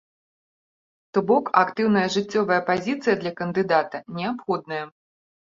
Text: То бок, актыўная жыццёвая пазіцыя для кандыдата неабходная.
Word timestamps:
То 1.17 1.23
бок, 1.31 1.45
актыўная 1.63 2.03
жыццёвая 2.15 2.59
пазіцыя 2.71 3.15
для 3.25 3.33
кандыдата 3.43 3.97
неабходная. 4.17 4.83